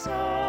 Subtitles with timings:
[0.00, 0.39] So.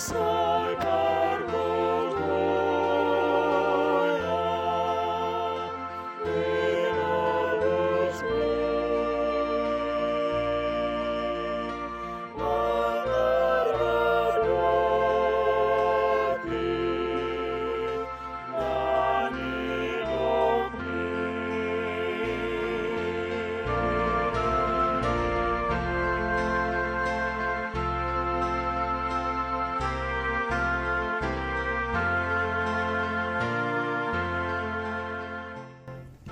[0.00, 1.09] Sai,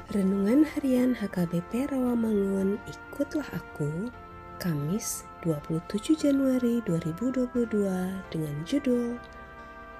[0.09, 4.09] Renungan Harian HKBP Rawamangun Ikutlah Aku
[4.57, 7.69] Kamis 27 Januari 2022
[8.33, 9.21] dengan judul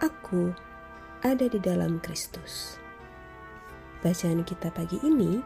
[0.01, 0.57] Aku
[1.21, 2.81] ada di dalam Kristus.
[4.01, 5.45] Bacaan kita pagi ini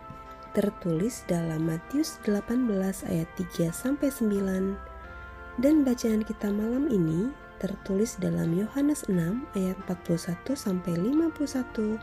[0.54, 2.62] tertulis dalam Matius 18
[3.10, 10.54] ayat 3 sampai 9 dan bacaan kita malam ini tertulis dalam Yohanes 6 ayat 41
[10.54, 11.98] sampai 51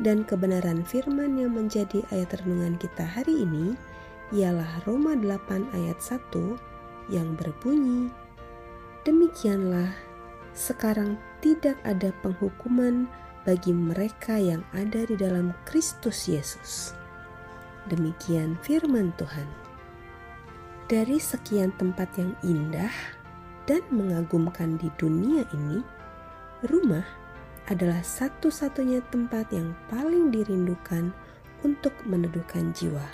[0.00, 3.76] dan kebenaran firman yang menjadi ayat renungan kita hari ini
[4.32, 8.08] ialah Roma 8 ayat 1 yang berbunyi
[9.04, 9.96] Demikianlah
[10.52, 13.08] sekarang tidak ada penghukuman
[13.48, 16.92] bagi mereka yang ada di dalam Kristus Yesus.
[17.88, 19.48] Demikian firman Tuhan.
[20.84, 22.92] Dari sekian tempat yang indah
[23.64, 25.80] dan mengagumkan di dunia ini,
[26.68, 27.06] rumah
[27.70, 31.14] adalah satu-satunya tempat yang paling dirindukan
[31.62, 33.06] untuk meneduhkan jiwa.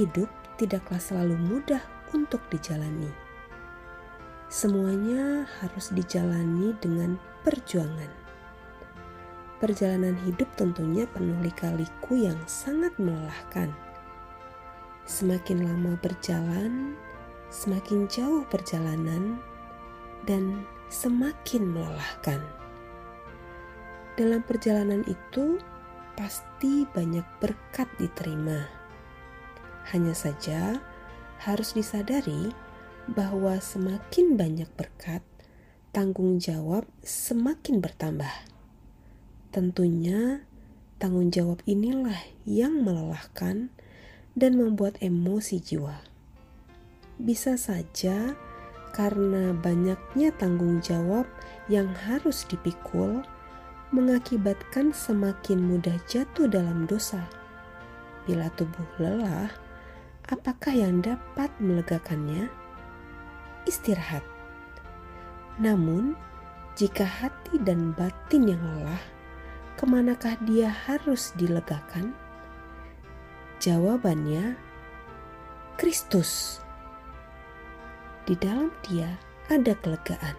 [0.00, 1.84] Hidup tidaklah selalu mudah
[2.16, 3.12] untuk dijalani.
[4.48, 8.08] Semuanya harus dijalani dengan perjuangan.
[9.60, 13.72] Perjalanan hidup tentunya penuh lika-liku yang sangat melelahkan.
[15.04, 16.96] Semakin lama berjalan,
[17.48, 19.40] semakin jauh perjalanan,
[20.28, 22.40] dan semakin melelahkan.
[24.16, 25.60] Dalam perjalanan itu,
[26.16, 28.64] pasti banyak berkat diterima.
[29.92, 30.80] Hanya saja,
[31.44, 32.48] harus disadari
[33.12, 35.20] bahwa semakin banyak berkat,
[35.92, 38.32] tanggung jawab semakin bertambah.
[39.52, 40.40] Tentunya,
[40.96, 42.16] tanggung jawab inilah
[42.48, 43.68] yang melelahkan
[44.32, 46.00] dan membuat emosi jiwa.
[47.20, 48.32] Bisa saja
[48.96, 51.28] karena banyaknya tanggung jawab
[51.68, 53.20] yang harus dipikul
[53.96, 57.24] mengakibatkan semakin mudah jatuh dalam dosa.
[58.28, 59.48] Bila tubuh lelah,
[60.28, 62.52] apakah yang dapat melegakannya?
[63.64, 64.20] Istirahat.
[65.56, 66.12] Namun,
[66.76, 69.00] jika hati dan batin yang lelah,
[69.80, 72.12] ke manakah dia harus dilegakan?
[73.56, 74.60] Jawabannya,
[75.80, 76.60] Kristus.
[78.28, 79.16] Di dalam dia
[79.48, 80.36] ada kelegaan,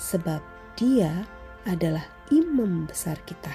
[0.00, 0.40] sebab
[0.78, 1.26] dia
[1.68, 3.52] adalah imam besar kita.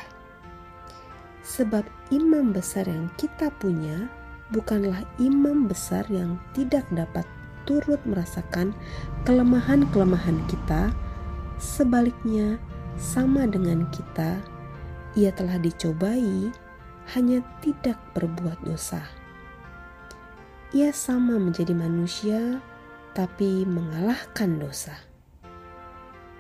[1.42, 1.82] Sebab
[2.14, 4.06] imam besar yang kita punya
[4.54, 7.26] bukanlah imam besar yang tidak dapat
[7.66, 8.74] turut merasakan
[9.26, 10.94] kelemahan-kelemahan kita.
[11.62, 12.58] Sebaliknya,
[12.98, 14.42] sama dengan kita,
[15.14, 16.50] ia telah dicobai,
[17.14, 19.02] hanya tidak berbuat dosa.
[20.70, 22.62] Ia sama menjadi manusia,
[23.18, 24.94] tapi mengalahkan dosa.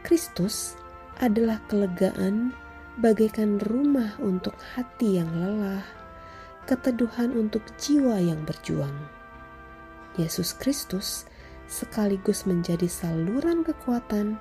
[0.06, 0.78] Kristus
[1.20, 2.56] adalah kelegaan
[3.00, 5.84] bagaikan rumah untuk hati yang lelah,
[6.64, 8.96] keteduhan untuk jiwa yang berjuang.
[10.16, 11.28] Yesus Kristus
[11.68, 14.40] sekaligus menjadi saluran kekuatan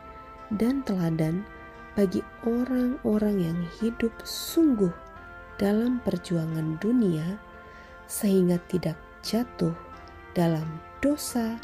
[0.54, 1.42] dan teladan
[1.98, 4.94] bagi orang-orang yang hidup sungguh
[5.58, 7.38] dalam perjuangan dunia,
[8.06, 8.94] sehingga tidak
[9.26, 9.74] jatuh
[10.32, 10.66] dalam
[11.02, 11.58] dosa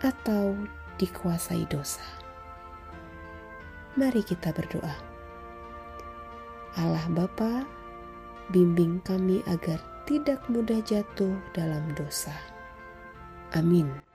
[0.00, 0.56] atau
[0.96, 2.21] dikuasai dosa.
[3.92, 4.96] Mari kita berdoa.
[6.80, 7.68] Allah Bapa,
[8.48, 9.76] bimbing kami agar
[10.08, 12.32] tidak mudah jatuh dalam dosa.
[13.52, 14.11] Amin.